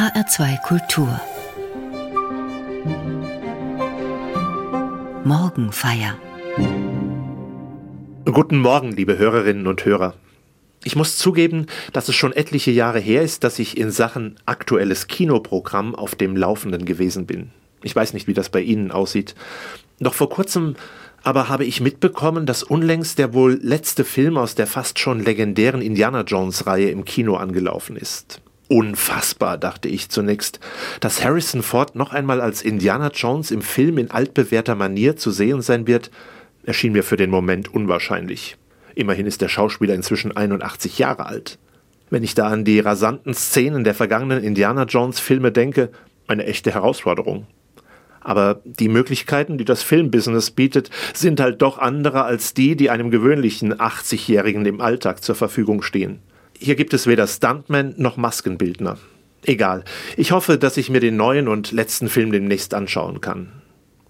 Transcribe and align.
HR2 0.00 0.62
Kultur 0.62 1.20
Morgenfeier 5.24 6.18
Guten 8.24 8.60
Morgen, 8.60 8.92
liebe 8.92 9.18
Hörerinnen 9.18 9.66
und 9.66 9.84
Hörer. 9.84 10.14
Ich 10.84 10.96
muss 10.96 11.18
zugeben, 11.18 11.66
dass 11.92 12.08
es 12.08 12.14
schon 12.14 12.32
etliche 12.32 12.70
Jahre 12.70 12.98
her 12.98 13.20
ist, 13.20 13.44
dass 13.44 13.58
ich 13.58 13.76
in 13.76 13.90
Sachen 13.90 14.36
aktuelles 14.46 15.06
Kinoprogramm 15.06 15.94
auf 15.94 16.14
dem 16.14 16.34
Laufenden 16.34 16.86
gewesen 16.86 17.26
bin. 17.26 17.50
Ich 17.82 17.94
weiß 17.94 18.14
nicht, 18.14 18.26
wie 18.26 18.32
das 18.32 18.48
bei 18.48 18.62
Ihnen 18.62 18.92
aussieht. 18.92 19.34
Noch 19.98 20.14
vor 20.14 20.30
kurzem 20.30 20.76
aber 21.22 21.50
habe 21.50 21.66
ich 21.66 21.82
mitbekommen, 21.82 22.46
dass 22.46 22.62
unlängst 22.62 23.18
der 23.18 23.34
wohl 23.34 23.60
letzte 23.62 24.06
Film 24.06 24.38
aus 24.38 24.54
der 24.54 24.66
fast 24.66 24.98
schon 24.98 25.22
legendären 25.22 25.82
Indiana 25.82 26.22
Jones-Reihe 26.22 26.88
im 26.88 27.04
Kino 27.04 27.34
angelaufen 27.36 27.96
ist. 27.96 28.40
Unfassbar, 28.72 29.58
dachte 29.58 29.88
ich 29.88 30.10
zunächst. 30.10 30.60
Dass 31.00 31.24
Harrison 31.24 31.60
Ford 31.60 31.96
noch 31.96 32.12
einmal 32.12 32.40
als 32.40 32.62
Indiana 32.62 33.10
Jones 33.12 33.50
im 33.50 33.62
Film 33.62 33.98
in 33.98 34.12
altbewährter 34.12 34.76
Manier 34.76 35.16
zu 35.16 35.32
sehen 35.32 35.60
sein 35.60 35.88
wird, 35.88 36.12
erschien 36.62 36.92
mir 36.92 37.02
für 37.02 37.16
den 37.16 37.30
Moment 37.30 37.74
unwahrscheinlich. 37.74 38.56
Immerhin 38.94 39.26
ist 39.26 39.40
der 39.40 39.48
Schauspieler 39.48 39.94
inzwischen 39.94 40.36
81 40.36 41.00
Jahre 41.00 41.26
alt. 41.26 41.58
Wenn 42.10 42.22
ich 42.22 42.36
da 42.36 42.46
an 42.46 42.64
die 42.64 42.78
rasanten 42.78 43.34
Szenen 43.34 43.82
der 43.82 43.94
vergangenen 43.94 44.44
Indiana 44.44 44.84
Jones 44.84 45.18
Filme 45.18 45.50
denke, 45.50 45.90
eine 46.28 46.46
echte 46.46 46.72
Herausforderung. 46.72 47.48
Aber 48.20 48.60
die 48.64 48.88
Möglichkeiten, 48.88 49.58
die 49.58 49.64
das 49.64 49.82
Filmbusiness 49.82 50.52
bietet, 50.52 50.90
sind 51.12 51.40
halt 51.40 51.60
doch 51.60 51.78
andere 51.78 52.22
als 52.22 52.54
die, 52.54 52.76
die 52.76 52.90
einem 52.90 53.10
gewöhnlichen 53.10 53.74
80-Jährigen 53.74 54.64
im 54.64 54.80
Alltag 54.80 55.24
zur 55.24 55.34
Verfügung 55.34 55.82
stehen. 55.82 56.20
Hier 56.62 56.74
gibt 56.74 56.92
es 56.92 57.06
weder 57.06 57.26
Stuntman 57.26 57.94
noch 57.96 58.18
Maskenbildner. 58.18 58.98
Egal. 59.46 59.82
Ich 60.18 60.32
hoffe, 60.32 60.58
dass 60.58 60.76
ich 60.76 60.90
mir 60.90 61.00
den 61.00 61.16
neuen 61.16 61.48
und 61.48 61.72
letzten 61.72 62.10
Film 62.10 62.32
demnächst 62.32 62.74
anschauen 62.74 63.22
kann. 63.22 63.50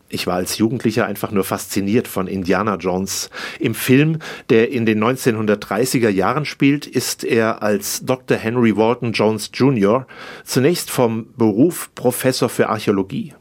Ich 0.09 0.27
war 0.27 0.35
als 0.35 0.59
Jugendlicher 0.59 1.07
einfach 1.07 1.31
nur 1.31 1.45
fasziniert 1.45 2.09
von 2.09 2.27
Indiana 2.27 2.75
Jones. 2.75 3.31
Im 3.61 3.77
Film, 3.77 4.19
der 4.49 4.73
in 4.73 4.85
den 4.85 5.01
1930er 5.01 6.09
Jahren 6.09 6.45
spielt, 6.45 6.89
ist 6.89 7.23
er 7.23 7.63
als 7.63 8.05
Dr. 8.05 8.37
Henry 8.37 8.77
Walton 8.77 9.13
Jones 9.13 9.51
Jr. 9.55 10.09
zunächst 10.43 10.91
vom 10.91 11.29
Beruf 11.37 11.95
Professor 11.95 12.49
für 12.49 12.69
Archäologie. 12.69 13.35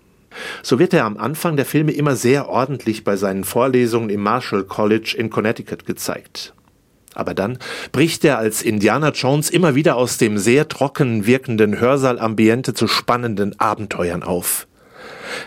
So 0.61 0.77
wird 0.77 0.93
er 0.93 1.05
am 1.05 1.17
Anfang 1.17 1.55
der 1.55 1.65
Filme 1.65 1.93
immer 1.93 2.15
sehr 2.15 2.47
ordentlich 2.47 3.03
bei 3.03 3.15
seinen 3.15 3.43
Vorlesungen 3.43 4.11
im 4.11 4.21
Marshall 4.21 4.65
College 4.65 5.15
in 5.17 5.31
Connecticut 5.31 5.87
gezeigt. 5.87 6.53
Aber 7.19 7.33
dann 7.33 7.57
bricht 7.91 8.23
er 8.23 8.37
als 8.37 8.61
Indiana 8.61 9.09
Jones 9.09 9.49
immer 9.49 9.75
wieder 9.75 9.97
aus 9.97 10.17
dem 10.17 10.37
sehr 10.37 10.67
trocken 10.69 11.27
wirkenden 11.27 11.79
Hörsaalambiente 11.79 12.73
zu 12.73 12.87
spannenden 12.87 13.59
Abenteuern 13.59 14.23
auf. 14.23 14.67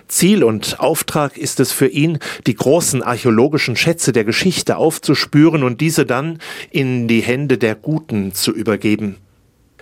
Ziel 0.06 0.44
und 0.44 0.78
Auftrag 0.78 1.36
ist 1.36 1.58
es 1.58 1.72
für 1.72 1.88
ihn, 1.88 2.18
die 2.46 2.54
großen 2.54 3.02
archäologischen 3.02 3.74
Schätze 3.74 4.12
der 4.12 4.24
Geschichte 4.24 4.76
aufzuspüren 4.76 5.62
und 5.64 5.80
diese 5.80 6.06
dann 6.06 6.38
in 6.70 7.08
die 7.08 7.20
Hände 7.20 7.58
der 7.58 7.74
Guten 7.74 8.32
zu 8.32 8.52
übergeben. 8.52 9.16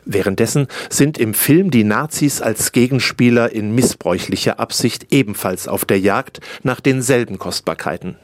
Währenddessen 0.05 0.67
sind 0.89 1.19
im 1.19 1.35
Film 1.35 1.71
die 1.71 1.85
Nazis 1.85 2.41
als 2.41 2.73
Gegenspieler 2.73 3.53
in 3.53 3.75
missbräuchlicher 3.75 4.59
Absicht 4.59 5.13
ebenfalls 5.13 5.69
auf 5.69 5.85
der 5.85 6.01
Jagd 6.01 6.41
nach 6.63 6.81
denselben 6.81 7.39
Kostbarkeiten. 7.39 8.17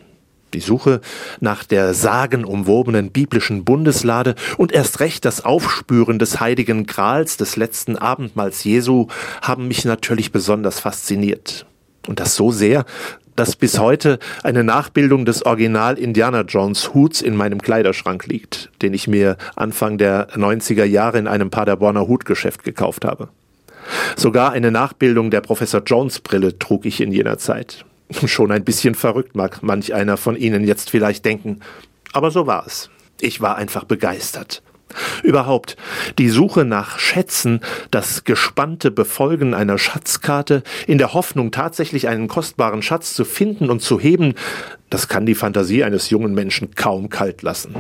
Die 0.55 0.61
Suche 0.61 1.00
nach 1.41 1.64
der 1.64 1.92
sagenumwobenen 1.92 3.11
biblischen 3.11 3.64
Bundeslade 3.64 4.34
und 4.56 4.72
erst 4.72 5.00
recht 5.00 5.25
das 5.25 5.44
Aufspüren 5.44 6.19
des 6.19 6.41
heiligen 6.41 6.86
Grals 6.86 7.36
des 7.36 7.56
letzten 7.56 7.97
Abendmahls 7.97 8.64
Jesu 8.64 9.08
haben 9.42 9.69
mich 9.69 9.84
natürlich 9.84 10.33
besonders 10.33 10.80
fasziniert. 10.80 11.67
Und 12.06 12.20
das 12.20 12.36
so 12.36 12.52
sehr, 12.52 12.84
dass 13.34 13.55
bis 13.55 13.78
heute 13.78 14.19
eine 14.42 14.64
Nachbildung 14.64 15.27
des 15.27 15.44
Original 15.44 15.98
Indiana 15.98 16.40
Jones 16.42 16.95
Huts 16.95 17.20
in 17.20 17.36
meinem 17.36 17.61
Kleiderschrank 17.61 18.27
liegt, 18.27 18.70
den 18.83 18.95
ich 18.95 19.08
mir 19.08 19.36
Anfang 19.55 19.98
der 19.98 20.30
90er 20.30 20.85
Jahre 20.85 21.18
in 21.18 21.27
einem 21.27 21.51
Paderborner 21.51 22.08
Hutgeschäft 22.08 22.64
gekauft 22.64 23.05
habe. 23.05 23.29
Sogar 24.17 24.52
eine 24.52 24.70
Nachbildung 24.70 25.30
der 25.30 25.42
Professor 25.42 25.83
Jones 25.85 26.20
Brille 26.20 26.58
trug 26.58 26.86
ich 26.86 27.01
in 27.01 27.12
jener 27.12 27.39
Zeit. 27.39 27.85
Schon 28.27 28.52
ein 28.52 28.64
bisschen 28.64 28.94
verrückt 28.94 29.34
mag 29.34 29.62
manch 29.62 29.94
einer 29.94 30.17
von 30.17 30.36
Ihnen 30.36 30.64
jetzt 30.64 30.90
vielleicht 30.90 31.24
denken. 31.24 31.61
Aber 32.12 32.30
so 32.30 32.46
war 32.46 32.67
es. 32.67 32.90
Ich 33.20 33.40
war 33.40 33.56
einfach 33.56 33.84
begeistert. 33.84 34.62
Überhaupt, 35.22 35.77
die 36.18 36.28
Suche 36.28 36.64
nach 36.64 36.98
Schätzen, 36.98 37.61
das 37.90 38.24
gespannte 38.24 38.90
Befolgen 38.90 39.52
einer 39.52 39.78
Schatzkarte, 39.78 40.62
in 40.86 40.98
der 40.98 41.12
Hoffnung 41.12 41.50
tatsächlich 41.50 42.08
einen 42.08 42.28
kostbaren 42.28 42.83
Schatz 42.83 43.14
zu 43.14 43.24
finden 43.24 43.68
und 43.68 43.80
zu 43.83 43.98
heben, 43.98 44.34
das 44.88 45.08
kann 45.08 45.27
die 45.27 45.34
Fantasie 45.34 45.83
eines 45.83 46.11
jungen 46.11 46.34
Menschen 46.34 46.74
kaum 46.74 47.08
kalt 47.08 47.42
lassen. 47.42 47.74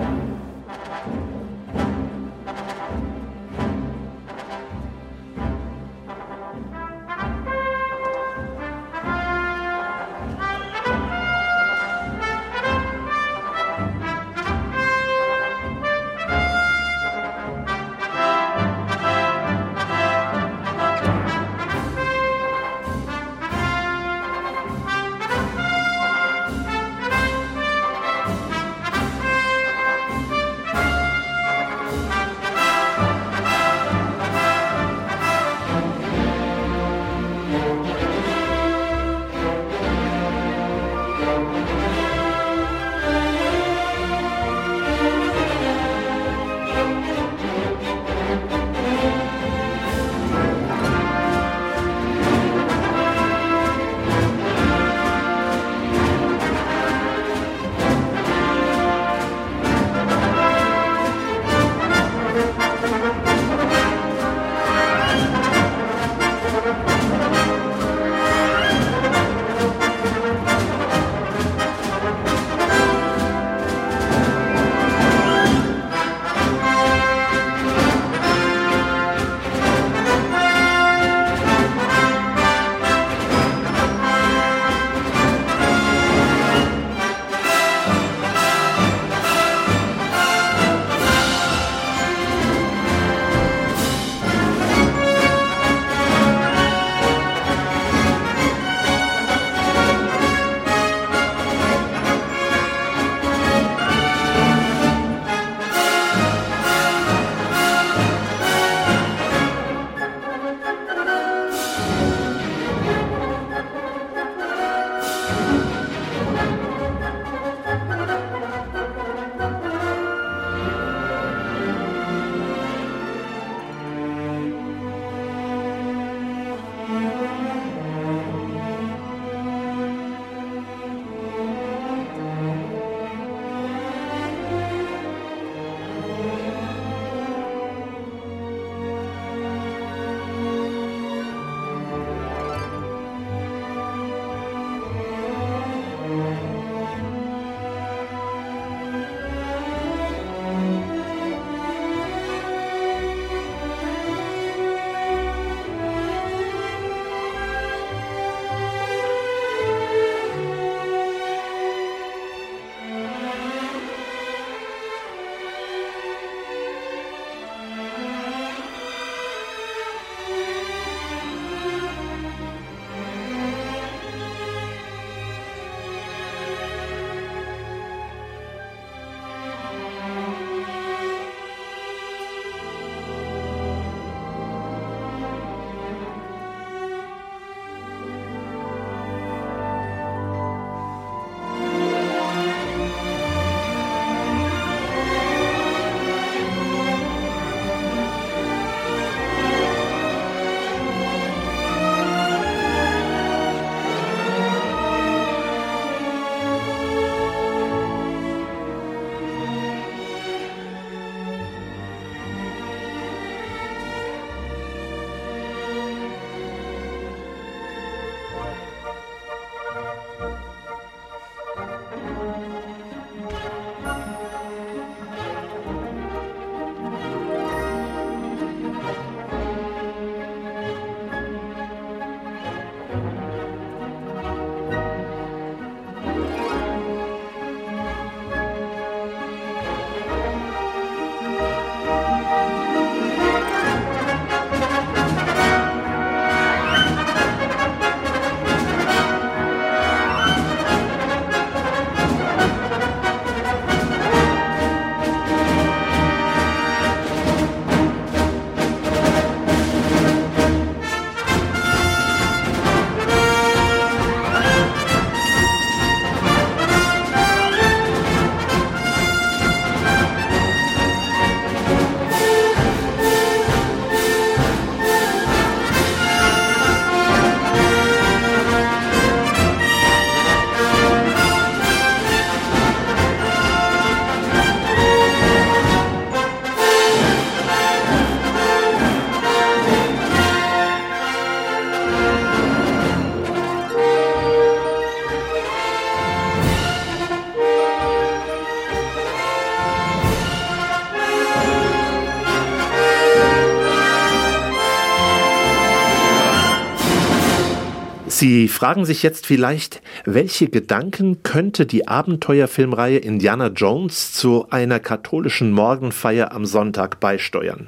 Sie 308.18 308.48
fragen 308.48 308.86
sich 308.86 309.02
jetzt 309.02 309.26
vielleicht, 309.26 309.82
welche 310.06 310.48
Gedanken 310.48 311.22
könnte 311.22 311.66
die 311.66 311.86
Abenteuerfilmreihe 311.86 312.96
Indiana 312.96 313.48
Jones 313.48 314.12
zu 314.12 314.46
einer 314.48 314.80
katholischen 314.80 315.52
Morgenfeier 315.52 316.32
am 316.32 316.46
Sonntag 316.46 316.98
beisteuern? 316.98 317.66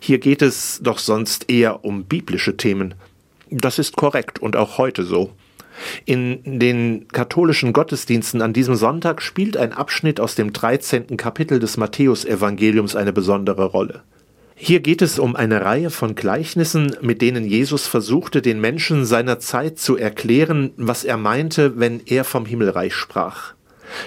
Hier 0.00 0.18
geht 0.18 0.40
es 0.40 0.80
doch 0.82 0.96
sonst 0.96 1.50
eher 1.50 1.84
um 1.84 2.04
biblische 2.04 2.56
Themen. 2.56 2.94
Das 3.50 3.78
ist 3.78 3.96
korrekt 3.96 4.38
und 4.38 4.56
auch 4.56 4.78
heute 4.78 5.04
so. 5.04 5.32
In 6.06 6.58
den 6.58 7.08
katholischen 7.08 7.74
Gottesdiensten 7.74 8.40
an 8.40 8.54
diesem 8.54 8.76
Sonntag 8.76 9.20
spielt 9.20 9.58
ein 9.58 9.74
Abschnitt 9.74 10.20
aus 10.20 10.36
dem 10.36 10.54
13. 10.54 11.18
Kapitel 11.18 11.58
des 11.60 11.76
Matthäusevangeliums 11.76 12.96
eine 12.96 13.12
besondere 13.12 13.66
Rolle. 13.66 14.04
Hier 14.58 14.80
geht 14.80 15.02
es 15.02 15.18
um 15.18 15.36
eine 15.36 15.64
Reihe 15.64 15.90
von 15.90 16.14
Gleichnissen, 16.14 16.96
mit 17.02 17.20
denen 17.20 17.44
Jesus 17.44 17.86
versuchte, 17.86 18.40
den 18.40 18.60
Menschen 18.60 19.04
seiner 19.04 19.38
Zeit 19.38 19.78
zu 19.78 19.96
erklären, 19.96 20.72
was 20.76 21.04
er 21.04 21.18
meinte, 21.18 21.78
wenn 21.78 22.00
er 22.06 22.24
vom 22.24 22.46
Himmelreich 22.46 22.94
sprach. 22.94 23.52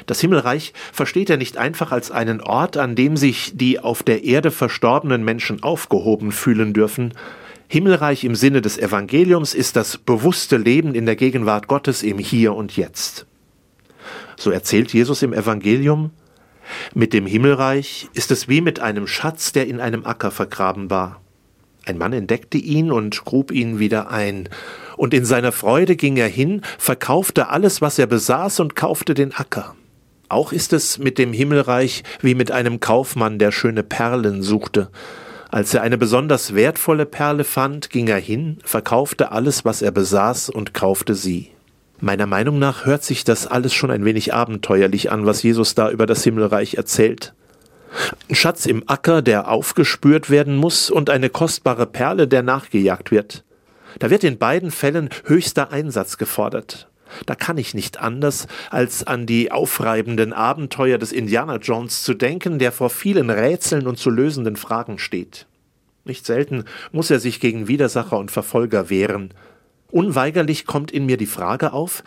Das 0.07 0.19
Himmelreich 0.19 0.73
versteht 0.91 1.29
er 1.29 1.37
nicht 1.37 1.57
einfach 1.57 1.91
als 1.91 2.11
einen 2.11 2.41
Ort, 2.41 2.77
an 2.77 2.95
dem 2.95 3.15
sich 3.15 3.53
die 3.55 3.79
auf 3.79 4.03
der 4.03 4.23
Erde 4.23 4.49
verstorbenen 4.51 5.23
Menschen 5.23 5.61
aufgehoben 5.63 6.31
fühlen 6.31 6.73
dürfen, 6.73 7.13
Himmelreich 7.71 8.23
im 8.23 8.33
Sinne 8.33 8.63
des 8.63 8.79
Evangeliums 8.79 9.53
ist 9.53 9.75
das 9.75 9.99
bewusste 9.99 10.57
Leben 10.57 10.95
in 10.95 11.05
der 11.05 11.15
Gegenwart 11.15 11.67
Gottes 11.67 12.01
im 12.01 12.17
Hier 12.17 12.55
und 12.55 12.75
Jetzt. 12.75 13.27
So 14.37 14.49
erzählt 14.49 14.91
Jesus 14.91 15.21
im 15.21 15.33
Evangelium, 15.33 16.09
mit 16.93 17.13
dem 17.13 17.25
Himmelreich 17.25 18.09
ist 18.13 18.31
es 18.31 18.47
wie 18.47 18.61
mit 18.61 18.79
einem 18.79 19.07
Schatz, 19.07 19.51
der 19.51 19.67
in 19.67 19.79
einem 19.79 20.05
Acker 20.05 20.31
vergraben 20.31 20.89
war. 20.89 21.21
Ein 21.85 21.97
Mann 21.97 22.13
entdeckte 22.13 22.57
ihn 22.57 22.91
und 22.91 23.23
grub 23.25 23.51
ihn 23.51 23.79
wieder 23.79 24.11
ein, 24.11 24.49
und 24.97 25.13
in 25.13 25.25
seiner 25.25 25.51
Freude 25.51 25.95
ging 25.95 26.17
er 26.17 26.27
hin, 26.27 26.61
verkaufte 26.77 27.49
alles, 27.49 27.81
was 27.81 27.97
er 27.97 28.07
besaß, 28.07 28.59
und 28.59 28.75
kaufte 28.75 29.13
den 29.13 29.33
Acker. 29.33 29.75
Auch 30.27 30.51
ist 30.51 30.73
es 30.73 30.99
mit 30.99 31.17
dem 31.17 31.33
Himmelreich 31.33 32.03
wie 32.21 32.35
mit 32.35 32.51
einem 32.51 32.79
Kaufmann, 32.79 33.39
der 33.39 33.51
schöne 33.51 33.81
Perlen 33.81 34.43
suchte, 34.43 34.89
als 35.51 35.73
er 35.73 35.81
eine 35.81 35.97
besonders 35.97 36.53
wertvolle 36.53 37.07
Perle 37.07 37.43
fand, 37.43 37.89
ging 37.89 38.07
er 38.07 38.19
hin, 38.19 38.59
verkaufte 38.63 39.31
alles, 39.31 39.65
was 39.65 39.81
er 39.81 39.91
besaß, 39.91 40.49
und 40.49 40.75
kaufte 40.75 41.15
sie. 41.15 41.49
Meiner 42.01 42.27
Meinung 42.27 42.59
nach 42.59 42.85
hört 42.85 43.03
sich 43.03 43.25
das 43.25 43.45
alles 43.45 43.73
schon 43.73 43.91
ein 43.91 44.05
wenig 44.05 44.33
abenteuerlich 44.33 45.11
an, 45.11 45.25
was 45.25 45.43
Jesus 45.43 45.75
da 45.75 45.91
über 45.91 46.05
das 46.05 46.23
Himmelreich 46.23 46.75
erzählt. 46.75 47.33
Ein 48.29 48.35
Schatz 48.35 48.65
im 48.65 48.83
Acker, 48.87 49.21
der 49.21 49.49
aufgespürt 49.49 50.29
werden 50.29 50.55
muss, 50.55 50.89
und 50.89 51.09
eine 51.09 51.29
kostbare 51.29 51.85
Perle, 51.85 52.27
der 52.27 52.41
nachgejagt 52.41 53.11
wird. 53.11 53.43
Da 53.97 54.09
wird 54.09 54.23
in 54.23 54.37
beiden 54.37 54.71
Fällen 54.71 55.09
höchster 55.25 55.71
Einsatz 55.71 56.17
gefordert. 56.17 56.89
Da 57.25 57.35
kann 57.35 57.57
ich 57.57 57.73
nicht 57.73 57.99
anders, 57.99 58.47
als 58.69 59.05
an 59.05 59.25
die 59.25 59.51
aufreibenden 59.51 60.31
Abenteuer 60.31 60.99
des 60.99 61.11
Indiana 61.11 61.57
Jones 61.57 62.03
zu 62.03 62.13
denken, 62.13 62.59
der 62.59 62.71
vor 62.71 62.89
vielen 62.89 63.29
Rätseln 63.29 63.87
und 63.87 63.97
zu 63.97 64.09
lösenden 64.09 64.55
Fragen 64.55 64.99
steht. 64.99 65.47
Nicht 66.05 66.25
selten 66.25 66.65
muss 66.91 67.09
er 67.11 67.19
sich 67.19 67.39
gegen 67.39 67.67
Widersacher 67.67 68.17
und 68.17 68.31
Verfolger 68.31 68.89
wehren. 68.89 69.33
Unweigerlich 69.91 70.65
kommt 70.65 70.91
in 70.91 71.05
mir 71.05 71.17
die 71.17 71.25
Frage 71.25 71.73
auf, 71.73 72.03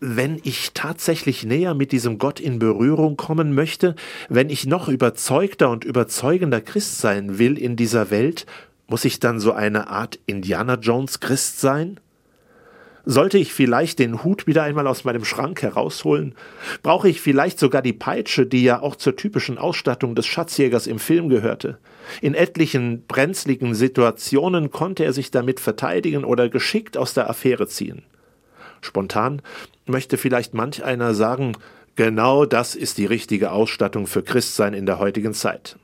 wenn 0.00 0.40
ich 0.42 0.72
tatsächlich 0.74 1.44
näher 1.44 1.74
mit 1.74 1.92
diesem 1.92 2.18
Gott 2.18 2.40
in 2.40 2.58
Berührung 2.58 3.16
kommen 3.16 3.54
möchte, 3.54 3.94
wenn 4.28 4.50
ich 4.50 4.66
noch 4.66 4.88
überzeugter 4.88 5.70
und 5.70 5.84
überzeugender 5.84 6.60
Christ 6.60 6.98
sein 6.98 7.38
will 7.38 7.56
in 7.56 7.76
dieser 7.76 8.10
Welt, 8.10 8.44
muss 8.88 9.04
ich 9.04 9.20
dann 9.20 9.38
so 9.38 9.52
eine 9.52 9.86
Art 9.88 10.18
Indiana 10.26 10.74
Jones 10.74 11.20
Christ 11.20 11.60
sein? 11.60 12.00
Sollte 13.04 13.36
ich 13.36 13.52
vielleicht 13.52 13.98
den 13.98 14.22
Hut 14.22 14.46
wieder 14.46 14.62
einmal 14.62 14.86
aus 14.86 15.02
meinem 15.02 15.24
Schrank 15.24 15.60
herausholen? 15.62 16.36
Brauche 16.84 17.08
ich 17.08 17.20
vielleicht 17.20 17.58
sogar 17.58 17.82
die 17.82 17.92
Peitsche, 17.92 18.46
die 18.46 18.62
ja 18.62 18.80
auch 18.80 18.94
zur 18.94 19.16
typischen 19.16 19.58
Ausstattung 19.58 20.14
des 20.14 20.26
Schatzjägers 20.26 20.86
im 20.86 21.00
Film 21.00 21.28
gehörte? 21.28 21.78
In 22.20 22.34
etlichen 22.34 23.04
brenzligen 23.06 23.74
Situationen 23.74 24.70
konnte 24.70 25.04
er 25.04 25.12
sich 25.12 25.32
damit 25.32 25.58
verteidigen 25.58 26.24
oder 26.24 26.48
geschickt 26.48 26.96
aus 26.96 27.12
der 27.12 27.28
Affäre 27.28 27.66
ziehen. 27.66 28.02
Spontan 28.80 29.42
möchte 29.86 30.16
vielleicht 30.16 30.54
manch 30.54 30.84
einer 30.84 31.14
sagen, 31.14 31.56
genau 31.96 32.44
das 32.44 32.76
ist 32.76 32.98
die 32.98 33.06
richtige 33.06 33.50
Ausstattung 33.50 34.06
für 34.06 34.22
Christsein 34.22 34.74
in 34.74 34.86
der 34.86 35.00
heutigen 35.00 35.34
Zeit. 35.34 35.76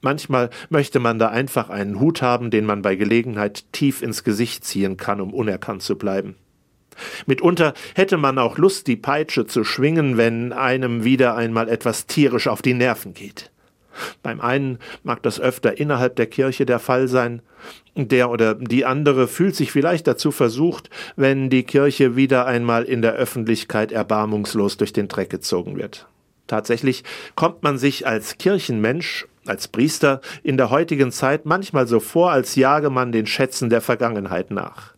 Manchmal 0.00 0.48
möchte 0.70 1.00
man 1.00 1.18
da 1.18 1.28
einfach 1.28 1.68
einen 1.68 2.00
Hut 2.00 2.22
haben, 2.22 2.50
den 2.50 2.64
man 2.64 2.80
bei 2.80 2.96
Gelegenheit 2.96 3.70
tief 3.72 4.02
ins 4.02 4.24
Gesicht 4.24 4.64
ziehen 4.64 4.96
kann, 4.96 5.20
um 5.20 5.34
unerkannt 5.34 5.82
zu 5.82 5.96
bleiben. 5.96 6.34
Mitunter 7.26 7.74
hätte 7.94 8.16
man 8.16 8.38
auch 8.38 8.58
Lust, 8.58 8.86
die 8.86 8.96
Peitsche 8.96 9.46
zu 9.46 9.64
schwingen, 9.64 10.16
wenn 10.16 10.52
einem 10.52 11.04
wieder 11.04 11.36
einmal 11.36 11.68
etwas 11.68 12.06
tierisch 12.06 12.48
auf 12.48 12.62
die 12.62 12.74
Nerven 12.74 13.14
geht. 13.14 13.50
Beim 14.22 14.40
einen 14.40 14.78
mag 15.02 15.22
das 15.22 15.40
öfter 15.40 15.78
innerhalb 15.78 16.16
der 16.16 16.26
Kirche 16.26 16.66
der 16.66 16.78
Fall 16.78 17.08
sein, 17.08 17.42
der 17.94 18.30
oder 18.30 18.54
die 18.54 18.84
andere 18.84 19.28
fühlt 19.28 19.54
sich 19.54 19.70
vielleicht 19.70 20.06
dazu 20.06 20.30
versucht, 20.30 20.88
wenn 21.16 21.50
die 21.50 21.62
Kirche 21.62 22.16
wieder 22.16 22.46
einmal 22.46 22.84
in 22.84 23.02
der 23.02 23.12
Öffentlichkeit 23.12 23.92
erbarmungslos 23.92 24.78
durch 24.78 24.92
den 24.92 25.08
Dreck 25.08 25.30
gezogen 25.30 25.76
wird. 25.76 26.06
Tatsächlich 26.46 27.04
kommt 27.34 27.62
man 27.62 27.78
sich 27.78 28.06
als 28.06 28.38
Kirchenmensch, 28.38 29.26
als 29.46 29.68
Priester 29.68 30.20
in 30.42 30.56
der 30.56 30.70
heutigen 30.70 31.12
Zeit 31.12 31.46
manchmal 31.46 31.86
so 31.86 32.00
vor, 32.00 32.30
als 32.32 32.56
jage 32.56 32.90
man 32.90 33.12
den 33.12 33.26
Schätzen 33.26 33.70
der 33.70 33.80
Vergangenheit 33.80 34.50
nach. 34.50 34.91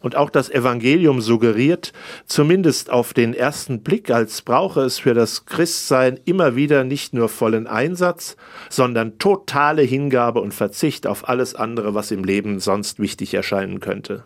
Und 0.00 0.16
auch 0.16 0.30
das 0.30 0.48
Evangelium 0.48 1.20
suggeriert, 1.20 1.92
zumindest 2.24 2.90
auf 2.90 3.12
den 3.12 3.34
ersten 3.34 3.82
Blick, 3.82 4.10
als 4.10 4.40
brauche 4.40 4.80
es 4.80 4.98
für 4.98 5.12
das 5.12 5.44
Christsein 5.44 6.18
immer 6.24 6.56
wieder 6.56 6.84
nicht 6.84 7.12
nur 7.12 7.28
vollen 7.28 7.66
Einsatz, 7.66 8.36
sondern 8.70 9.18
totale 9.18 9.82
Hingabe 9.82 10.40
und 10.40 10.54
Verzicht 10.54 11.06
auf 11.06 11.28
alles 11.28 11.54
andere, 11.54 11.94
was 11.94 12.10
im 12.10 12.24
Leben 12.24 12.60
sonst 12.60 12.98
wichtig 12.98 13.34
erscheinen 13.34 13.80
könnte. 13.80 14.24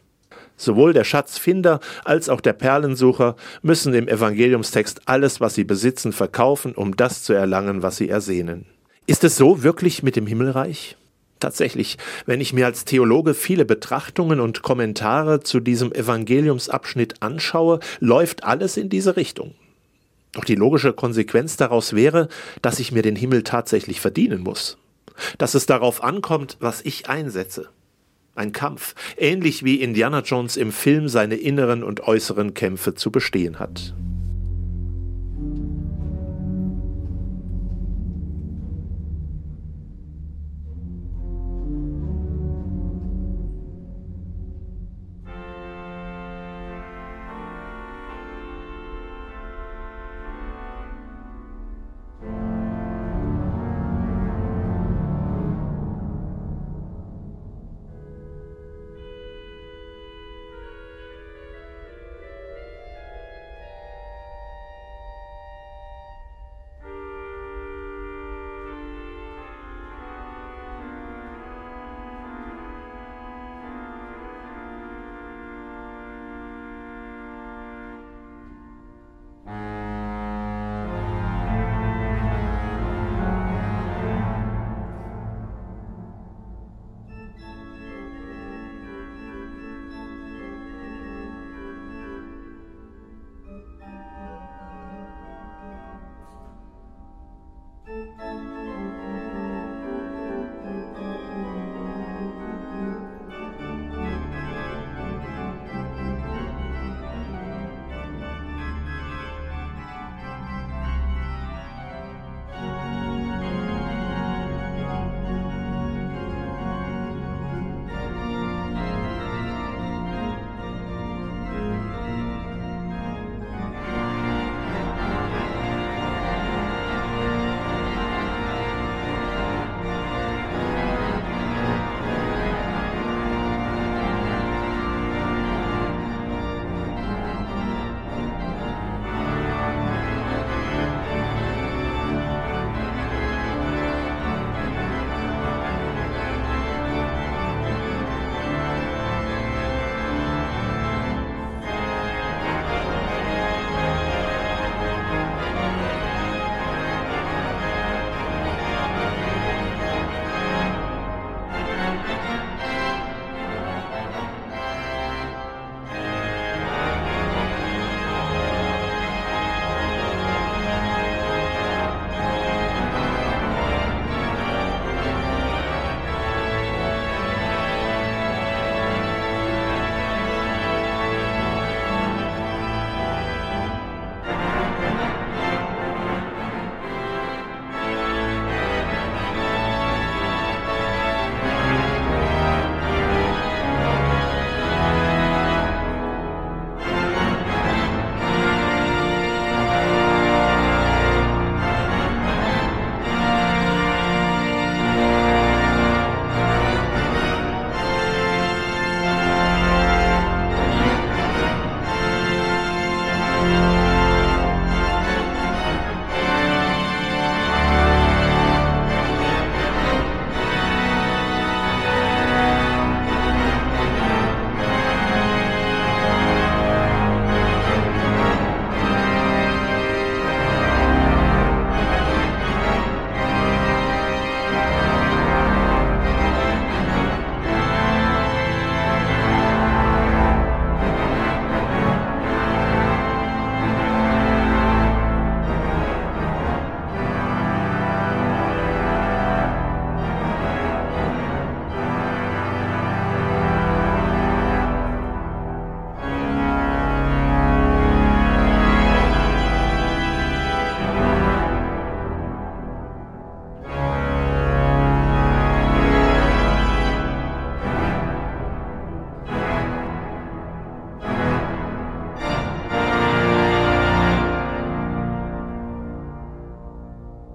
Sowohl 0.57 0.93
der 0.93 1.03
Schatzfinder 1.03 1.81
als 2.05 2.29
auch 2.29 2.41
der 2.41 2.53
Perlensucher 2.53 3.35
müssen 3.63 3.93
im 3.95 4.07
Evangeliumstext 4.07 5.03
alles, 5.07 5.41
was 5.41 5.55
sie 5.55 5.65
besitzen, 5.65 6.13
verkaufen, 6.13 6.75
um 6.75 6.97
das 6.97 7.25
zu 7.25 7.33
erlangen, 7.33 7.83
was 7.83 7.97
sie 7.97 8.09
ersehnen. 8.09 8.67
Ist 9.07 9.25
es 9.25 9.37
so 9.37 9.65
wirklich 9.65 10.05
mit 10.05 10.15
dem 10.15 10.29
Himmelreich? 10.29 10.97
Tatsächlich, 11.41 11.99
wenn 12.27 12.41
ich 12.41 12.53
mir 12.53 12.67
als 12.67 12.85
Theologe 12.85 13.35
viele 13.35 13.65
Betrachtungen 13.65 14.41
und 14.41 14.63
Kommentare 14.63 15.41
zu 15.41 15.61
diesem 15.61 15.93
Evangeliumsabschnitt 15.93 17.23
anschaue, 17.23 17.81
läuft 18.01 18.45
alles 18.45 18.77
in 18.77 18.89
diese 18.89 19.17
Richtung. 19.17 19.55
Doch 20.33 20.45
die 20.45 20.57
logische 20.57 20.93
Konsequenz 20.93 21.57
daraus 21.57 21.95
wäre, 21.95 22.29
dass 22.61 22.81
ich 22.81 22.93
mir 22.93 23.03
den 23.03 23.17
Himmel 23.17 23.43
tatsächlich 23.43 24.01
verdienen 24.01 24.43
muss. 24.43 24.79
Dass 25.39 25.55
es 25.55 25.67
darauf 25.67 26.03
ankommt, 26.03 26.57
was 26.61 26.83
ich 26.83 27.09
einsetze. 27.09 27.69
Ein 28.35 28.51
Kampf, 28.51 28.97
ähnlich 29.17 29.65
wie 29.65 29.77
Indiana 29.77 30.21
Jones 30.21 30.57
im 30.57 30.73
Film 30.73 31.09
seine 31.09 31.37
inneren 31.37 31.85
und 31.85 32.01
äußeren 32.01 32.55
Kämpfe 32.55 32.95
zu 32.95 33.13
bestehen 33.13 33.61
hat. 33.61 33.95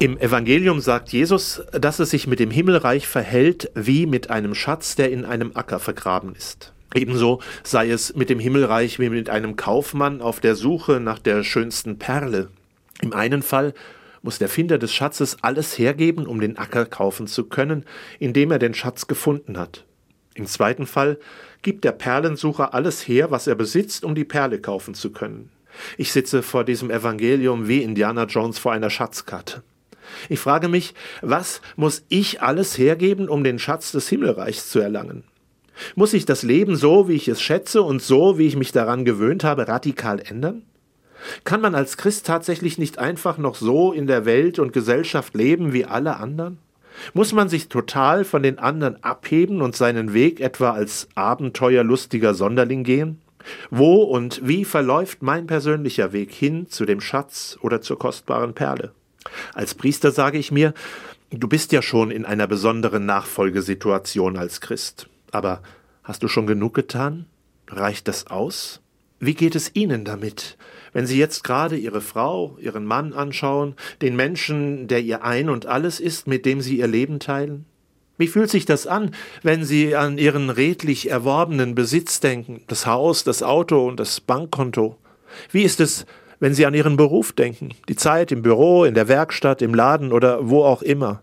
Im 0.09 0.17
Evangelium 0.17 0.79
sagt 0.79 1.09
Jesus, 1.09 1.61
dass 1.71 1.99
es 1.99 2.09
sich 2.09 2.25
mit 2.25 2.39
dem 2.39 2.49
Himmelreich 2.49 3.07
verhält 3.07 3.69
wie 3.75 4.07
mit 4.07 4.31
einem 4.31 4.55
Schatz, 4.55 4.95
der 4.95 5.11
in 5.11 5.23
einem 5.23 5.51
Acker 5.53 5.79
vergraben 5.79 6.33
ist. 6.33 6.73
Ebenso 6.95 7.43
sei 7.61 7.91
es 7.91 8.15
mit 8.15 8.31
dem 8.31 8.39
Himmelreich 8.39 8.97
wie 8.97 9.09
mit 9.09 9.29
einem 9.29 9.55
Kaufmann 9.55 10.21
auf 10.21 10.39
der 10.39 10.55
Suche 10.55 10.99
nach 10.99 11.19
der 11.19 11.43
schönsten 11.43 11.99
Perle. 11.99 12.49
Im 13.03 13.13
einen 13.13 13.43
Fall 13.43 13.75
muss 14.23 14.39
der 14.39 14.49
Finder 14.49 14.79
des 14.79 14.91
Schatzes 14.91 15.37
alles 15.43 15.77
hergeben, 15.77 16.25
um 16.25 16.41
den 16.41 16.57
Acker 16.57 16.87
kaufen 16.87 17.27
zu 17.27 17.43
können, 17.43 17.85
indem 18.17 18.49
er 18.49 18.57
den 18.57 18.73
Schatz 18.73 19.05
gefunden 19.05 19.59
hat. 19.59 19.85
Im 20.33 20.47
zweiten 20.47 20.87
Fall 20.87 21.19
gibt 21.61 21.83
der 21.83 21.91
Perlensucher 21.91 22.73
alles 22.73 23.07
her, 23.07 23.29
was 23.29 23.45
er 23.45 23.53
besitzt, 23.53 24.03
um 24.03 24.15
die 24.15 24.25
Perle 24.25 24.59
kaufen 24.59 24.95
zu 24.95 25.11
können. 25.11 25.51
Ich 25.97 26.11
sitze 26.11 26.41
vor 26.41 26.63
diesem 26.63 26.89
Evangelium 26.89 27.67
wie 27.67 27.83
Indiana 27.83 28.23
Jones 28.23 28.57
vor 28.57 28.71
einer 28.71 28.89
Schatzkarte. 28.89 29.61
Ich 30.29 30.39
frage 30.39 30.67
mich, 30.67 30.93
was 31.21 31.61
muss 31.75 32.03
ich 32.09 32.41
alles 32.41 32.77
hergeben, 32.77 33.29
um 33.29 33.43
den 33.43 33.59
Schatz 33.59 33.91
des 33.91 34.07
Himmelreichs 34.09 34.69
zu 34.69 34.79
erlangen? 34.79 35.23
Muss 35.95 36.13
ich 36.13 36.25
das 36.25 36.43
Leben 36.43 36.75
so, 36.75 37.07
wie 37.07 37.13
ich 37.13 37.27
es 37.27 37.41
schätze 37.41 37.81
und 37.81 38.01
so, 38.01 38.37
wie 38.37 38.47
ich 38.47 38.57
mich 38.57 38.71
daran 38.71 39.05
gewöhnt 39.05 39.43
habe, 39.43 39.67
radikal 39.67 40.19
ändern? 40.19 40.63
Kann 41.43 41.61
man 41.61 41.75
als 41.75 41.97
Christ 41.97 42.25
tatsächlich 42.25 42.77
nicht 42.77 42.97
einfach 42.97 43.37
noch 43.37 43.55
so 43.55 43.91
in 43.91 44.07
der 44.07 44.25
Welt 44.25 44.59
und 44.59 44.73
Gesellschaft 44.73 45.35
leben 45.35 45.73
wie 45.73 45.85
alle 45.85 46.17
anderen? 46.17 46.57
Muss 47.13 47.33
man 47.33 47.49
sich 47.49 47.69
total 47.69 48.25
von 48.25 48.43
den 48.43 48.59
anderen 48.59 49.03
abheben 49.03 49.61
und 49.61 49.75
seinen 49.75 50.13
Weg 50.13 50.39
etwa 50.39 50.71
als 50.71 51.07
abenteuerlustiger 51.15 52.33
Sonderling 52.33 52.83
gehen? 52.83 53.21
Wo 53.69 54.03
und 54.03 54.41
wie 54.45 54.65
verläuft 54.65 55.21
mein 55.21 55.47
persönlicher 55.47 56.11
Weg 56.11 56.31
hin 56.31 56.67
zu 56.69 56.85
dem 56.85 56.99
Schatz 56.99 57.57
oder 57.61 57.81
zur 57.81 57.97
kostbaren 57.97 58.53
Perle? 58.53 58.91
Als 59.53 59.75
Priester 59.75 60.11
sage 60.11 60.37
ich 60.37 60.51
mir, 60.51 60.73
du 61.31 61.47
bist 61.47 61.71
ja 61.71 61.81
schon 61.81 62.11
in 62.11 62.25
einer 62.25 62.47
besonderen 62.47 63.05
Nachfolgesituation 63.05 64.37
als 64.37 64.61
Christ. 64.61 65.09
Aber 65.31 65.61
hast 66.03 66.23
du 66.23 66.27
schon 66.27 66.47
genug 66.47 66.73
getan? 66.73 67.25
Reicht 67.67 68.07
das 68.07 68.27
aus? 68.27 68.81
Wie 69.19 69.33
geht 69.33 69.55
es 69.55 69.75
Ihnen 69.75 70.05
damit, 70.05 70.57
wenn 70.93 71.05
Sie 71.05 71.19
jetzt 71.19 71.43
gerade 71.43 71.75
Ihre 71.75 71.99
Frau, 71.99 72.57
Ihren 72.61 72.85
Mann 72.85 73.11
anschauen, 73.11 73.75
den 74.01 74.15
Menschen, 74.15 74.87
der 74.87 75.01
Ihr 75.01 75.23
Ein 75.23 75.49
und 75.49 75.65
alles 75.65 75.99
ist, 75.99 76.25
mit 76.25 76.45
dem 76.45 76.61
Sie 76.61 76.77
Ihr 76.79 76.87
Leben 76.87 77.19
teilen? 77.19 77.65
Wie 78.17 78.27
fühlt 78.27 78.49
sich 78.49 78.65
das 78.65 78.87
an, 78.87 79.11
wenn 79.43 79.65
Sie 79.65 79.95
an 79.95 80.17
Ihren 80.17 80.49
redlich 80.49 81.09
erworbenen 81.09 81.75
Besitz 81.75 82.21
denken, 82.21 82.63
das 82.67 82.85
Haus, 82.85 83.23
das 83.25 83.43
Auto 83.43 83.87
und 83.87 83.99
das 83.99 84.21
Bankkonto? 84.21 84.97
Wie 85.51 85.63
ist 85.63 85.79
es, 85.81 86.05
wenn 86.39 86.53
Sie 86.53 86.65
an 86.65 86.73
Ihren 86.73 86.97
Beruf 86.97 87.33
denken, 87.33 87.69
die 87.87 87.95
Zeit 87.95 88.31
im 88.31 88.41
Büro, 88.41 88.85
in 88.85 88.93
der 88.93 89.07
Werkstatt, 89.07 89.61
im 89.61 89.73
Laden 89.73 90.11
oder 90.11 90.49
wo 90.49 90.63
auch 90.63 90.81
immer? 90.81 91.21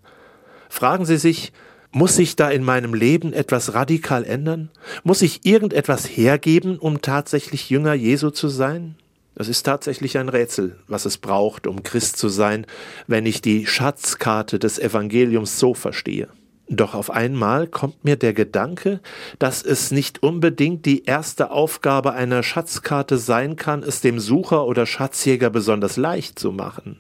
Fragen 0.69 1.05
Sie 1.05 1.17
sich, 1.17 1.53
muss 1.93 2.17
sich 2.17 2.37
da 2.37 2.51
in 2.51 2.63
meinem 2.63 2.93
Leben 2.93 3.33
etwas 3.33 3.75
radikal 3.75 4.25
ändern? 4.25 4.71
Muss 5.05 5.23
ich 5.23 5.47
irgendetwas 5.47 6.05
hergeben, 6.05 6.79
um 6.79 7.01
tatsächlich 7.01 7.71
Jünger 7.71 7.95
Jesu 7.95 8.31
zu 8.31 8.49
sein? 8.49 8.97
Das 9.35 9.49
ist 9.49 9.65
tatsächlich 9.65 10.19
ein 10.19 10.29
Rätsel, 10.29 10.79
was 10.89 11.05
es 11.05 11.19
braucht, 11.19 11.67
um 11.67 11.83
Christ 11.83 12.17
zu 12.17 12.29
sein, 12.29 12.67
wenn 13.07 13.27
ich 13.27 13.43
die 13.43 13.67
Schatzkarte 13.67 14.59
des 14.59 14.79
Evangeliums 14.79 15.59
so 15.59 15.75
verstehe. 15.75 16.29
Doch 16.69 16.95
auf 16.95 17.11
einmal 17.11 17.69
kommt 17.69 18.05
mir 18.05 18.17
der 18.17 18.33
Gedanke, 18.33 19.01
dass 19.39 19.63
es 19.63 19.93
nicht 19.93 20.23
unbedingt 20.25 20.85
die 20.85 21.05
erste 21.05 21.53
Aufgabe 21.53 22.13
einer 22.13 22.43
Schatzkarte 22.43 23.19
sein 23.19 23.55
kann, 23.55 23.85
es 23.85 24.01
dem 24.01 24.19
Sucher 24.19 24.67
oder 24.67 24.85
Schatzjäger 24.85 25.51
besonders 25.51 25.97
leicht 25.97 26.39
zu 26.41 26.51
machen. 26.51 26.99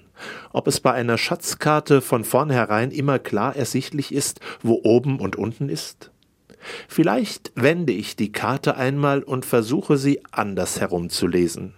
Ob 0.53 0.69
es 0.69 0.81
bei 0.81 0.93
einer 0.93 1.19
Schatzkarte 1.19 2.01
von 2.01 2.25
vornherein 2.25 2.93
immer 2.93 3.19
klar 3.19 3.57
ersichtlich 3.57 4.15
ist, 4.15 4.41
wo 4.63 4.81
oben 4.85 5.19
und 5.19 5.35
unten 5.35 5.69
ist? 5.69 6.11
Vielleicht 6.89 7.53
wende 7.55 7.93
ich 7.93 8.17
die 8.17 8.33
Karte 8.33 8.77
einmal 8.77 9.23
und 9.23 9.45
versuche 9.45 9.97
sie 9.97 10.23
anders 10.31 10.81
herumzulesen. 10.81 11.75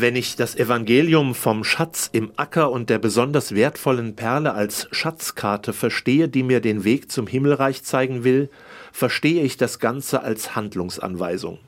Wenn 0.00 0.16
ich 0.16 0.34
das 0.34 0.56
Evangelium 0.56 1.34
vom 1.34 1.62
Schatz 1.62 2.08
im 2.10 2.32
Acker 2.36 2.72
und 2.72 2.88
der 2.88 2.98
besonders 2.98 3.54
wertvollen 3.54 4.16
Perle 4.16 4.54
als 4.54 4.88
Schatzkarte 4.92 5.74
verstehe, 5.74 6.26
die 6.26 6.42
mir 6.42 6.60
den 6.60 6.84
Weg 6.84 7.12
zum 7.12 7.26
Himmelreich 7.26 7.82
zeigen 7.84 8.24
will, 8.24 8.48
verstehe 8.92 9.42
ich 9.42 9.58
das 9.58 9.78
Ganze 9.78 10.22
als 10.22 10.56
Handlungsanweisung. 10.56 11.58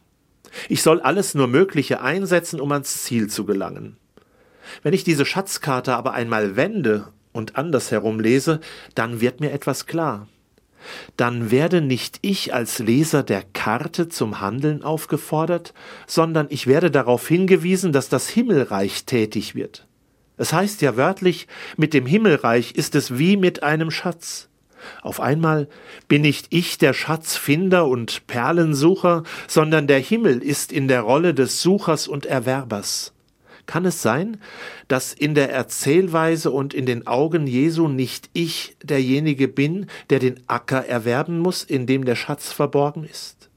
Ich 0.70 0.80
soll 0.80 1.02
alles 1.02 1.34
nur 1.34 1.46
Mögliche 1.46 2.00
einsetzen, 2.00 2.58
um 2.58 2.72
ans 2.72 3.02
Ziel 3.02 3.28
zu 3.28 3.44
gelangen. 3.44 3.98
Wenn 4.82 4.94
ich 4.94 5.04
diese 5.04 5.26
Schatzkarte 5.26 5.94
aber 5.94 6.14
einmal 6.14 6.56
wende 6.56 7.08
und 7.32 7.56
andersherum 7.56 8.18
lese, 8.18 8.60
dann 8.94 9.20
wird 9.20 9.40
mir 9.40 9.52
etwas 9.52 9.84
klar. 9.84 10.26
Dann 11.16 11.50
werde 11.50 11.80
nicht 11.80 12.18
ich 12.22 12.54
als 12.54 12.78
Leser 12.78 13.22
der 13.22 13.42
Karte 13.52 14.08
zum 14.08 14.40
Handeln 14.40 14.82
aufgefordert, 14.82 15.74
sondern 16.06 16.46
ich 16.50 16.66
werde 16.66 16.90
darauf 16.90 17.26
hingewiesen, 17.26 17.92
dass 17.92 18.08
das 18.08 18.28
Himmelreich 18.28 19.04
tätig 19.04 19.54
wird. 19.54 19.86
Es 20.36 20.52
heißt 20.52 20.82
ja 20.82 20.96
wörtlich, 20.96 21.46
mit 21.76 21.94
dem 21.94 22.06
Himmelreich 22.06 22.72
ist 22.72 22.94
es 22.94 23.18
wie 23.18 23.36
mit 23.36 23.62
einem 23.62 23.90
Schatz. 23.90 24.48
Auf 25.02 25.20
einmal 25.20 25.68
bin 26.08 26.22
nicht 26.22 26.46
ich 26.50 26.78
der 26.78 26.92
Schatzfinder 26.92 27.86
und 27.86 28.26
Perlensucher, 28.26 29.22
sondern 29.46 29.86
der 29.86 30.00
Himmel 30.00 30.42
ist 30.42 30.72
in 30.72 30.88
der 30.88 31.02
Rolle 31.02 31.34
des 31.34 31.62
Suchers 31.62 32.08
und 32.08 32.26
Erwerbers. 32.26 33.12
Kann 33.66 33.84
es 33.84 34.02
sein, 34.02 34.38
dass 34.88 35.12
in 35.12 35.34
der 35.34 35.50
Erzählweise 35.50 36.50
und 36.50 36.74
in 36.74 36.84
den 36.84 37.06
Augen 37.06 37.46
Jesu 37.46 37.88
nicht 37.88 38.28
ich 38.32 38.76
derjenige 38.82 39.48
bin, 39.48 39.86
der 40.10 40.18
den 40.18 40.40
Acker 40.48 40.84
erwerben 40.84 41.38
muss, 41.38 41.62
in 41.62 41.86
dem 41.86 42.04
der 42.04 42.16
Schatz 42.16 42.52
verborgen 42.52 43.04
ist? 43.04 43.50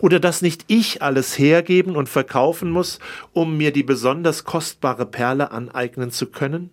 Oder 0.00 0.18
dass 0.18 0.42
nicht 0.42 0.64
ich 0.66 1.02
alles 1.02 1.38
hergeben 1.38 1.96
und 1.96 2.08
verkaufen 2.08 2.70
muss, 2.70 2.98
um 3.32 3.56
mir 3.56 3.72
die 3.72 3.82
besonders 3.82 4.44
kostbare 4.44 5.06
Perle 5.06 5.50
aneignen 5.50 6.10
zu 6.10 6.26
können? 6.26 6.70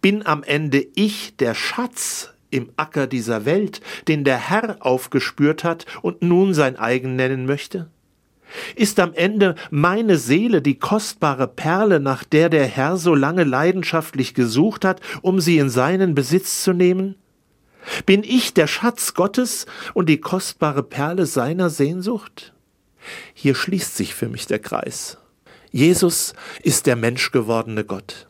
Bin 0.00 0.24
am 0.24 0.42
Ende 0.42 0.86
ich 0.94 1.36
der 1.36 1.54
Schatz 1.54 2.32
im 2.50 2.70
Acker 2.76 3.06
dieser 3.06 3.44
Welt, 3.44 3.80
den 4.08 4.24
der 4.24 4.38
Herr 4.38 4.76
aufgespürt 4.80 5.64
hat 5.64 5.84
und 6.02 6.22
nun 6.22 6.54
sein 6.54 6.76
eigen 6.76 7.16
nennen 7.16 7.46
möchte? 7.46 7.90
Ist 8.74 9.00
am 9.00 9.12
Ende 9.14 9.54
meine 9.70 10.18
Seele 10.18 10.62
die 10.62 10.78
kostbare 10.78 11.48
Perle, 11.48 12.00
nach 12.00 12.24
der 12.24 12.48
der 12.48 12.66
Herr 12.66 12.96
so 12.96 13.14
lange 13.14 13.44
leidenschaftlich 13.44 14.34
gesucht 14.34 14.84
hat, 14.84 15.00
um 15.22 15.40
sie 15.40 15.58
in 15.58 15.68
seinen 15.68 16.14
Besitz 16.14 16.62
zu 16.62 16.72
nehmen? 16.72 17.16
Bin 18.04 18.24
ich 18.24 18.54
der 18.54 18.66
Schatz 18.66 19.14
Gottes 19.14 19.66
und 19.94 20.08
die 20.08 20.18
kostbare 20.18 20.82
Perle 20.82 21.26
seiner 21.26 21.70
Sehnsucht? 21.70 22.52
Hier 23.34 23.54
schließt 23.54 23.96
sich 23.96 24.14
für 24.14 24.28
mich 24.28 24.46
der 24.46 24.58
Kreis. 24.58 25.18
Jesus 25.70 26.34
ist 26.62 26.86
der 26.86 26.96
menschgewordene 26.96 27.84
Gott. 27.84 28.26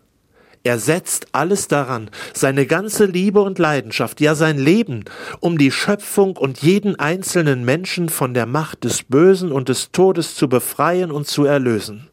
Er 0.66 0.80
setzt 0.80 1.28
alles 1.30 1.68
daran, 1.68 2.10
seine 2.34 2.66
ganze 2.66 3.04
Liebe 3.04 3.40
und 3.40 3.60
Leidenschaft, 3.60 4.20
ja 4.20 4.34
sein 4.34 4.58
Leben, 4.58 5.04
um 5.38 5.58
die 5.58 5.70
Schöpfung 5.70 6.36
und 6.36 6.58
jeden 6.60 6.98
einzelnen 6.98 7.64
Menschen 7.64 8.08
von 8.08 8.34
der 8.34 8.46
Macht 8.46 8.82
des 8.82 9.04
Bösen 9.04 9.52
und 9.52 9.68
des 9.68 9.92
Todes 9.92 10.34
zu 10.34 10.48
befreien 10.48 11.12
und 11.12 11.28
zu 11.28 11.44
erlösen. 11.44 12.08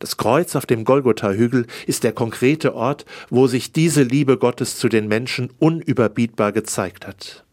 Das 0.00 0.16
Kreuz 0.16 0.56
auf 0.56 0.66
dem 0.66 0.84
Golgotha-Hügel 0.84 1.68
ist 1.86 2.02
der 2.02 2.10
konkrete 2.10 2.74
Ort, 2.74 3.04
wo 3.28 3.46
sich 3.46 3.70
diese 3.70 4.02
Liebe 4.02 4.36
Gottes 4.36 4.76
zu 4.76 4.88
den 4.88 5.06
Menschen 5.06 5.52
unüberbietbar 5.60 6.50
gezeigt 6.50 7.06
hat. 7.06 7.44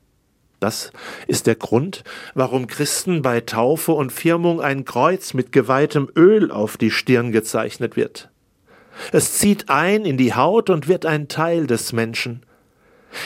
Das 0.60 0.91
ist 1.27 1.45
der 1.45 1.53
Grund, 1.53 2.03
warum 2.34 2.65
Christen 2.65 3.21
bei 3.21 3.41
Taufe 3.41 3.91
und 3.91 4.12
Firmung 4.12 4.62
ein 4.62 4.84
Kreuz 4.84 5.36
mit 5.36 5.51
geweihtem 5.51 6.10
Öl 6.15 6.49
auf 6.49 6.75
die 6.75 6.89
Stirn 6.89 7.32
gezeichnet 7.32 7.95
wird. 7.95 8.32
Es 9.12 9.38
zieht 9.38 9.69
ein 9.69 10.05
in 10.05 10.17
die 10.17 10.33
Haut 10.33 10.69
und 10.69 10.88
wird 10.88 11.05
ein 11.05 11.27
Teil 11.27 11.67
des 11.67 11.93
Menschen. 11.93 12.41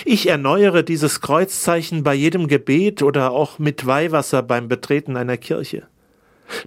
Ich 0.06 0.28
erneuere 0.28 0.84
dieses 0.84 1.22
Kreuzzeichen 1.22 2.04
bei 2.04 2.14
jedem 2.14 2.48
Gebet 2.48 3.02
oder 3.02 3.32
auch 3.32 3.60
mit 3.60 3.86
Weihwasser 3.86 4.44
beim 4.44 4.68
Betreten 4.68 5.18
einer 5.18 5.38
Kirche. 5.38 5.84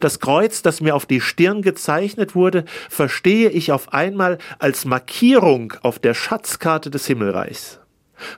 Das 0.01 0.19
Kreuz, 0.19 0.63
das 0.63 0.81
mir 0.81 0.95
auf 0.95 1.07
die 1.07 1.21
Stirn 1.21 1.63
gezeichnet 1.63 2.35
wurde, 2.35 2.65
verstehe 2.89 3.51
ich 3.51 3.71
auf 3.71 3.93
einmal 3.93 4.39
als 4.59 4.85
Markierung 4.85 5.75
auf 5.83 5.99
der 5.99 6.15
Schatzkarte 6.15 6.91
des 6.91 7.07
Himmelreichs. 7.07 7.81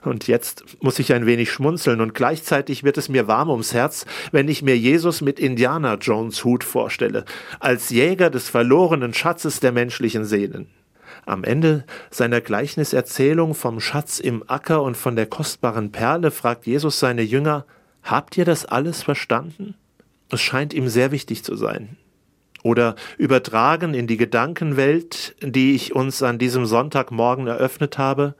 Und 0.03 0.27
jetzt 0.27 0.63
muss 0.81 0.99
ich 0.99 1.13
ein 1.13 1.25
wenig 1.25 1.51
schmunzeln 1.51 2.01
und 2.01 2.13
gleichzeitig 2.13 2.83
wird 2.83 2.97
es 2.97 3.09
mir 3.09 3.27
warm 3.27 3.49
ums 3.49 3.73
Herz, 3.73 4.05
wenn 4.31 4.47
ich 4.47 4.61
mir 4.61 4.77
Jesus 4.77 5.21
mit 5.21 5.39
Indiana 5.39 5.95
Jones 5.95 6.43
Hut 6.43 6.63
vorstelle, 6.63 7.25
als 7.59 7.89
Jäger 7.89 8.29
des 8.29 8.49
verlorenen 8.49 9.13
Schatzes 9.13 9.59
der 9.59 9.71
menschlichen 9.71 10.25
Seelen. 10.25 10.67
Am 11.25 11.43
Ende 11.43 11.85
seiner 12.09 12.41
Gleichniserzählung 12.41 13.53
vom 13.53 13.79
Schatz 13.79 14.19
im 14.19 14.43
Acker 14.47 14.81
und 14.81 14.95
von 14.95 15.15
der 15.15 15.25
kostbaren 15.25 15.91
Perle 15.91 16.31
fragt 16.31 16.65
Jesus 16.65 16.99
seine 16.99 17.21
Jünger, 17.21 17.65
Habt 18.03 18.37
ihr 18.37 18.45
das 18.45 18.65
alles 18.65 19.03
verstanden? 19.03 19.75
Es 20.29 20.39
scheint 20.39 20.73
ihm 20.73 20.87
sehr 20.87 21.11
wichtig 21.11 21.43
zu 21.43 21.57
sein. 21.57 21.97
Oder 22.63 22.95
übertragen 23.17 23.93
in 23.93 24.07
die 24.07 24.17
Gedankenwelt, 24.17 25.35
die 25.41 25.75
ich 25.75 25.93
uns 25.93 26.23
an 26.23 26.37
diesem 26.37 26.65
Sonntagmorgen 26.65 27.47
eröffnet 27.47 27.97
habe, 27.97 28.35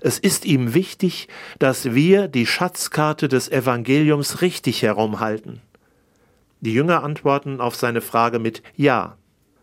es 0.00 0.18
ist 0.18 0.44
ihm 0.44 0.74
wichtig, 0.74 1.28
dass 1.58 1.94
wir 1.94 2.28
die 2.28 2.46
Schatzkarte 2.46 3.28
des 3.28 3.50
Evangeliums 3.50 4.40
richtig 4.42 4.82
herumhalten. 4.82 5.60
Die 6.60 6.72
Jünger 6.72 7.04
antworten 7.04 7.60
auf 7.60 7.76
seine 7.76 8.00
Frage 8.00 8.38
mit 8.38 8.62
Ja. 8.76 9.16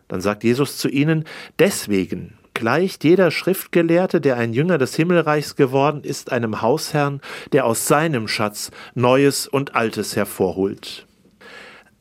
Dann 0.08 0.21
sagt 0.21 0.43
Jesus 0.43 0.78
zu 0.78 0.88
ihnen, 0.88 1.26
deswegen 1.60 2.38
gleicht 2.54 3.04
jeder 3.04 3.32
Schriftgelehrte, 3.32 4.21
der 4.21 4.38
ein 4.38 4.54
Jünger 4.54 4.78
des 4.78 4.95
Himmelreichs 4.95 5.56
geworden 5.56 6.04
ist, 6.04 6.32
einem 6.32 6.62
Hausherrn, 6.62 7.21
der 7.52 7.65
aus 7.65 7.88
seinem 7.88 8.28
Schatz 8.28 8.71
Neues 8.93 9.48
und 9.48 9.76
Altes 9.76 10.15
hervorholt. 10.15 11.06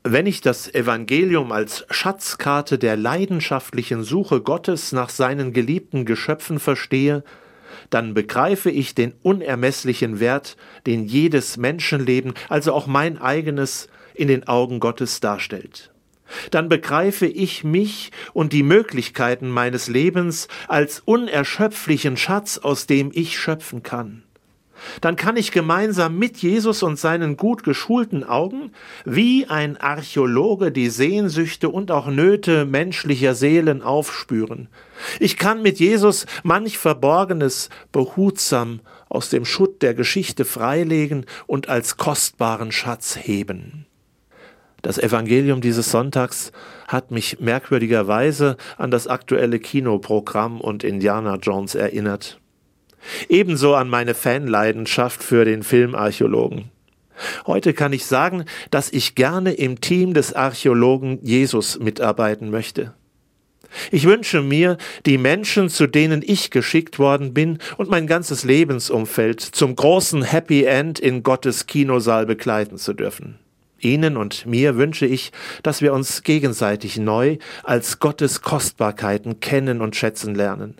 Wenn 0.03 0.27
ich 0.27 0.41
das 0.41 0.73
Evangelium 0.73 1.51
als 1.51 1.85
Schatzkarte 1.89 2.77
der 2.77 2.95
leidenschaftlichen 2.95 4.03
Suche 4.03 4.39
Gottes 4.39 4.91
nach 4.91 5.09
seinen 5.09 5.51
geliebten 5.51 6.05
Geschöpfen 6.05 6.59
verstehe, 6.59 7.23
dann 7.89 8.13
begreife 8.13 8.69
ich 8.69 8.95
den 8.95 9.13
unermesslichen 9.21 10.19
Wert, 10.19 10.57
den 10.85 11.05
jedes 11.05 11.57
Menschenleben, 11.57 12.33
also 12.49 12.73
auch 12.73 12.87
mein 12.87 13.17
eigenes, 13.17 13.87
in 14.13 14.27
den 14.27 14.47
Augen 14.47 14.79
Gottes 14.79 15.19
darstellt. 15.19 15.91
Dann 16.51 16.69
begreife 16.69 17.27
ich 17.27 17.63
mich 17.63 18.11
und 18.33 18.53
die 18.53 18.63
Möglichkeiten 18.63 19.49
meines 19.49 19.87
Lebens 19.87 20.47
als 20.67 21.01
unerschöpflichen 21.05 22.17
Schatz, 22.17 22.57
aus 22.57 22.87
dem 22.87 23.11
ich 23.13 23.37
schöpfen 23.39 23.83
kann 23.83 24.24
dann 25.01 25.15
kann 25.15 25.37
ich 25.37 25.51
gemeinsam 25.51 26.17
mit 26.17 26.37
Jesus 26.37 26.83
und 26.83 26.99
seinen 26.99 27.37
gut 27.37 27.63
geschulten 27.63 28.23
Augen 28.23 28.71
wie 29.05 29.45
ein 29.47 29.77
Archäologe 29.77 30.71
die 30.71 30.89
Sehnsüchte 30.89 31.69
und 31.69 31.91
auch 31.91 32.07
Nöte 32.07 32.65
menschlicher 32.65 33.35
Seelen 33.35 33.81
aufspüren. 33.81 34.67
Ich 35.19 35.37
kann 35.37 35.61
mit 35.61 35.79
Jesus 35.79 36.25
manch 36.43 36.77
Verborgenes 36.77 37.69
behutsam 37.91 38.79
aus 39.09 39.29
dem 39.29 39.45
Schutt 39.45 39.81
der 39.81 39.93
Geschichte 39.93 40.45
freilegen 40.45 41.25
und 41.47 41.69
als 41.69 41.97
kostbaren 41.97 42.71
Schatz 42.71 43.17
heben. 43.21 43.85
Das 44.81 44.99
Evangelium 44.99 45.61
dieses 45.61 45.89
Sonntags 45.89 46.51
hat 46.87 47.09
mich 47.09 47.39
merkwürdigerweise 47.39 48.55
an 48.77 48.91
das 48.91 49.07
aktuelle 49.07 49.59
Kinoprogramm 49.59 50.61
und 50.61 50.83
Indiana 50.83 51.37
Jones 51.37 51.73
erinnert. 51.73 52.39
Ebenso 53.29 53.75
an 53.75 53.89
meine 53.89 54.15
Fanleidenschaft 54.15 55.23
für 55.23 55.45
den 55.45 55.63
Filmarchäologen. 55.63 56.71
Heute 57.45 57.73
kann 57.73 57.93
ich 57.93 58.05
sagen, 58.05 58.45
dass 58.71 58.91
ich 58.91 59.15
gerne 59.15 59.53
im 59.53 59.79
Team 59.79 60.13
des 60.13 60.33
Archäologen 60.33 61.19
Jesus 61.21 61.79
mitarbeiten 61.79 62.49
möchte. 62.49 62.93
Ich 63.91 64.05
wünsche 64.05 64.41
mir, 64.41 64.77
die 65.05 65.17
Menschen, 65.17 65.69
zu 65.69 65.87
denen 65.87 66.21
ich 66.25 66.49
geschickt 66.49 66.99
worden 66.99 67.33
bin 67.33 67.59
und 67.77 67.89
mein 67.89 68.07
ganzes 68.07 68.43
Lebensumfeld 68.43 69.41
zum 69.41 69.75
großen 69.75 70.23
Happy 70.23 70.63
End 70.63 70.99
in 70.99 71.23
Gottes 71.23 71.67
Kinosaal 71.67 72.25
begleiten 72.25 72.77
zu 72.77 72.93
dürfen. 72.93 73.37
Ihnen 73.79 74.17
und 74.17 74.45
mir 74.45 74.77
wünsche 74.77 75.05
ich, 75.05 75.31
dass 75.61 75.81
wir 75.81 75.93
uns 75.93 76.23
gegenseitig 76.23 76.97
neu 76.97 77.37
als 77.63 77.99
Gottes 77.99 78.41
Kostbarkeiten 78.41 79.39
kennen 79.41 79.81
und 79.81 79.95
schätzen 79.95 80.33
lernen. 80.33 80.75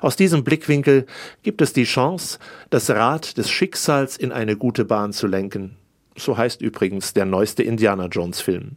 Aus 0.00 0.16
diesem 0.16 0.44
Blickwinkel 0.44 1.06
gibt 1.42 1.62
es 1.62 1.72
die 1.72 1.84
Chance, 1.84 2.38
das 2.70 2.90
Rad 2.90 3.36
des 3.36 3.50
Schicksals 3.50 4.16
in 4.16 4.32
eine 4.32 4.56
gute 4.56 4.84
Bahn 4.84 5.12
zu 5.12 5.26
lenken. 5.26 5.76
So 6.16 6.36
heißt 6.36 6.60
übrigens 6.60 7.14
der 7.14 7.24
neueste 7.24 7.62
Indiana 7.62 8.06
Jones 8.06 8.40
Film. 8.40 8.76